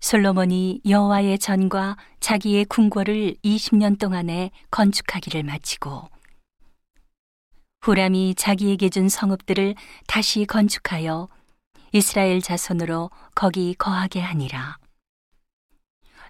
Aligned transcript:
솔로몬이 0.00 0.80
여호와의 0.88 1.38
전과 1.38 1.96
자기의 2.20 2.64
궁궐을 2.64 3.36
20년 3.44 3.98
동안에 3.98 4.50
건축하기를 4.70 5.42
마치고 5.42 6.08
후람이 7.82 8.34
자기에게 8.34 8.88
준 8.88 9.08
성읍들을 9.08 9.74
다시 10.06 10.46
건축하여 10.46 11.28
이스라엘 11.92 12.40
자손으로 12.40 13.10
거기 13.34 13.74
거하게 13.74 14.20
하니라. 14.20 14.78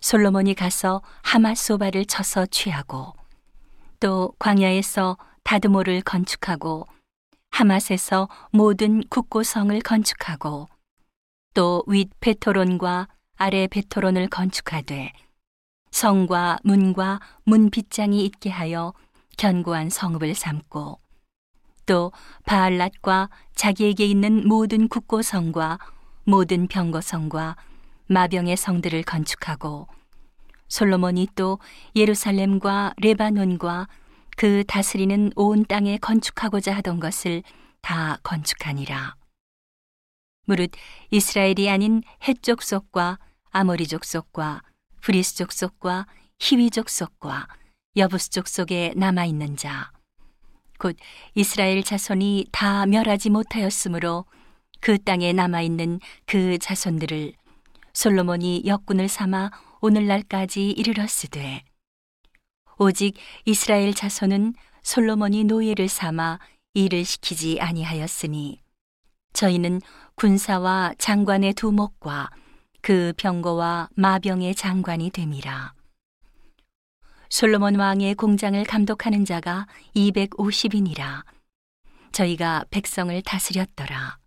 솔로몬이 0.01 0.55
가서 0.55 1.03
하마소바를 1.23 2.07
쳐서 2.07 2.47
취하고 2.47 3.13
또 4.01 4.33
광야에서 4.39 5.17
다드모를 5.45 6.01
건축하고 6.03 6.87
하맛에서 7.51 8.29
모든 8.51 9.03
국고성을 9.09 9.79
건축하고 9.81 10.69
또윗 11.55 12.11
베토론과 12.21 13.09
아래 13.43 13.67
베토론을 13.69 14.29
건축하되 14.29 15.15
성과 15.91 16.59
문과 16.63 17.21
문 17.45 17.71
빗장이 17.71 18.23
있게 18.27 18.51
하여 18.51 18.93
견고한 19.39 19.89
성읍을 19.89 20.35
삼고 20.35 21.01
또 21.87 22.13
바알랏과 22.45 23.31
자기에게 23.55 24.05
있는 24.05 24.47
모든 24.47 24.89
국고성과 24.89 25.79
모든 26.25 26.67
병거성과 26.67 27.57
마병의 28.09 28.59
성들을 28.59 29.05
건축하고 29.05 29.89
솔로몬이 30.69 31.27
또 31.35 31.61
예루살렘과 31.97 32.93
레바논과 32.99 33.89
그 34.37 34.65
다스리는 34.69 35.33
온 35.35 35.65
땅에 35.65 35.97
건축하고자 35.97 36.77
하던 36.77 37.01
것을 37.01 37.43
다 37.81 38.19
건축하니라. 38.23 39.17
무릇 40.45 40.73
이스라엘이 41.11 41.71
아닌 41.71 42.03
해족 42.29 42.63
속과 42.63 43.19
아모리족 43.51 44.05
속과 44.05 44.63
브리스족 45.01 45.53
속과 45.53 46.07
히위족 46.39 46.89
속과 46.89 47.49
여부스족 47.97 48.49
속에 48.49 48.93
남아 48.97 49.25
있는 49.25 49.57
자, 49.57 49.91
곧 50.79 50.97
이스라엘 51.35 51.83
자손이 51.83 52.47
다 52.53 52.87
멸하지 52.87 53.31
못하였으므로 53.31 54.25
그 54.81 54.99
땅에 54.99 55.33
남아 55.33 55.63
있는 55.63 56.01
그 56.27 56.59
자손들을 56.59 57.33
솔로몬이 57.93 58.63
역군을 58.65 59.09
삼아 59.09 59.51
오늘날까지 59.81 60.71
이르렀으되 60.71 61.65
오직 62.79 63.15
이스라엘 63.45 63.93
자손은 63.93 64.55
솔로몬이 64.83 65.45
노예를 65.45 65.89
삼아 65.89 66.39
일을 66.75 67.05
시키지 67.05 67.61
아니하였으니 67.61 68.63
저희는 69.33 69.81
군사와 70.15 70.95
장관의 70.99 71.55
두 71.55 71.73
목과 71.73 72.31
그 72.83 73.13
병거와 73.17 73.91
마병의 73.95 74.55
장관이 74.55 75.11
됨이라. 75.11 75.75
솔로몬 77.29 77.77
왕의 77.77 78.15
공장을 78.17 78.63
감독하는 78.65 79.25
자가 79.25 79.67
250인이라. 79.95 81.25
저희가 82.13 82.65
백성을 82.71 83.23
다스렸더라. 83.23 84.19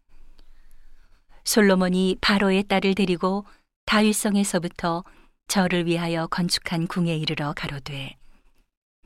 솔로몬이 1.44 2.18
바로의 2.22 2.64
딸을 2.64 2.96
데리고 2.96 3.46
다윗성에서부터 3.86 5.04
저를 5.48 5.86
위하여 5.86 6.28
건축한 6.28 6.88
궁에 6.88 7.16
이르러 7.18 7.54
가로되 7.54 8.16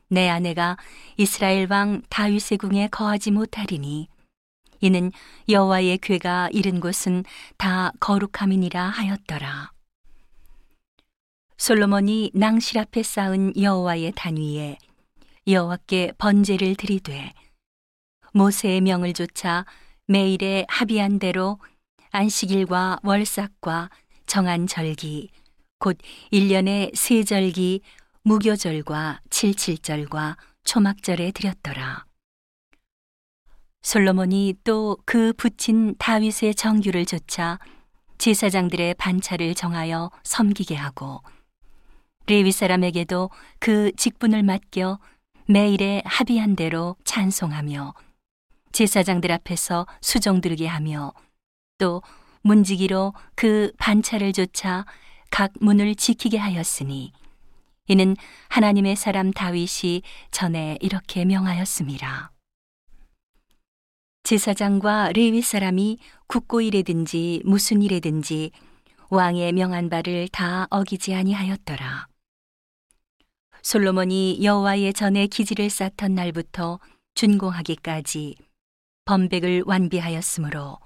내 0.08 0.28
아내가 0.28 0.76
이스라엘 1.16 1.66
왕 1.70 2.00
다윗의 2.08 2.58
궁에 2.58 2.88
거하지 2.88 3.32
못하리니 3.32 4.08
이는 4.80 5.12
여호와의 5.48 5.98
괴가 5.98 6.50
이른 6.52 6.80
곳은 6.80 7.24
다 7.56 7.92
거룩함이니라 8.00 8.82
하였더라. 8.82 9.72
솔로몬이 11.56 12.30
낭실 12.34 12.78
앞에 12.78 13.02
쌓은 13.02 13.60
여호와의 13.60 14.12
단 14.14 14.36
위에 14.36 14.78
여호와께 15.46 16.12
번제를 16.18 16.76
드리되 16.76 17.32
모세의 18.32 18.80
명을 18.82 19.12
조차 19.12 19.64
매일에 20.06 20.64
합의한 20.68 21.18
대로 21.18 21.58
안식일과 22.10 23.00
월삭과 23.02 23.90
정한 24.26 24.66
절기 24.66 25.30
곧 25.78 25.98
1년의 26.32 26.94
세 26.94 27.24
절기 27.24 27.80
무교절과 28.22 29.20
칠칠절과 29.30 30.36
초막절에 30.64 31.32
드렸더라. 31.32 32.07
솔로몬이 33.82 34.54
또 34.64 34.96
그 35.06 35.32
붙인 35.34 35.94
다윗의 35.98 36.54
정규를 36.54 37.06
조차 37.06 37.58
제사장들의 38.18 38.94
반차를 38.94 39.54
정하여 39.54 40.10
섬기게 40.24 40.74
하고 40.74 41.22
레위 42.26 42.52
사람에게도 42.52 43.30
그 43.58 43.92
직분을 43.96 44.42
맡겨 44.42 44.98
매일에 45.46 46.02
합의한 46.04 46.56
대로 46.56 46.96
찬송하며 47.04 47.94
제사장들 48.72 49.32
앞에서 49.32 49.86
수종 50.02 50.42
들게 50.42 50.66
하며 50.66 51.14
또 51.78 52.02
문지기로 52.42 53.14
그 53.34 53.72
반차를 53.78 54.32
조차 54.34 54.84
각 55.30 55.52
문을 55.60 55.94
지키게 55.94 56.36
하였으니 56.36 57.12
이는 57.86 58.16
하나님의 58.48 58.96
사람 58.96 59.30
다윗이 59.30 60.02
전에 60.30 60.76
이렇게 60.80 61.24
명하였습니다. 61.24 62.30
제사장과 64.28 65.12
레위 65.12 65.40
사람이 65.40 65.98
국고일에든지 66.26 67.40
무슨 67.46 67.80
일에든지 67.80 68.50
왕의 69.08 69.54
명한 69.54 69.88
바를 69.88 70.28
다 70.28 70.66
어기지 70.68 71.14
아니하였더라. 71.14 72.08
솔로몬이 73.62 74.44
여호와의 74.44 74.92
전에 74.92 75.28
기지를 75.28 75.70
쌓던 75.70 76.14
날부터 76.14 76.78
준공하기까지 77.14 78.34
범백을 79.06 79.62
완비하였으므로 79.64 80.76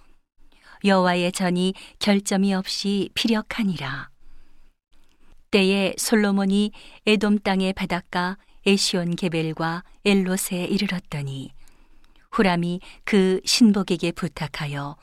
여호와의 0.84 1.32
전이 1.32 1.75
결점이 1.98 2.54
없이 2.54 3.10
피력하니라. 3.14 4.08
때에 5.50 5.94
솔로몬이 5.98 6.70
에돔 7.06 7.41
땅의 7.41 7.72
바닷가 7.72 8.38
에시온 8.64 9.16
게벨과 9.16 9.82
엘롯에 10.04 10.66
이르렀더니 10.66 11.50
후람이 12.32 12.81
그 13.04 13.41
신복에게 13.44 14.12
부탁하여 14.12 14.97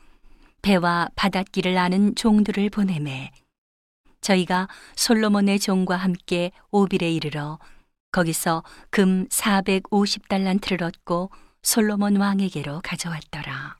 배와 0.61 1.09
바닷길을 1.15 1.77
아는 1.77 2.15
종들을 2.15 2.69
보내매 2.69 3.31
저희가 4.21 4.67
솔로몬의 4.95 5.59
종과 5.59 5.95
함께 5.95 6.51
오빌에 6.71 7.09
이르러 7.11 7.59
거기서 8.11 8.63
금 8.89 9.27
450달란트를 9.29 10.81
얻고 10.81 11.31
솔로몬 11.61 12.15
왕에게로 12.17 12.81
가져왔더라. 12.83 13.78